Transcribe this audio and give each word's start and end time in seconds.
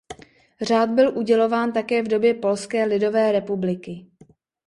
Řád 0.61 0.89
byl 0.89 1.17
udělován 1.17 1.71
také 1.73 2.03
v 2.03 2.07
době 2.07 2.33
Polské 2.33 2.85
lidové 2.85 3.31
republiky. 3.31 4.05